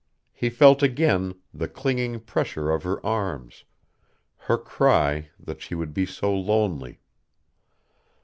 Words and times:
He 0.33 0.49
felt 0.49 0.81
again 0.81 1.35
the 1.53 1.67
clinging 1.67 2.21
pressure 2.21 2.71
of 2.71 2.81
her 2.81 3.05
arms, 3.05 3.65
her 4.35 4.57
cry 4.57 5.29
that 5.39 5.61
she 5.61 5.75
would 5.75 5.93
be 5.93 6.07
so 6.07 6.35
lonely. 6.35 7.01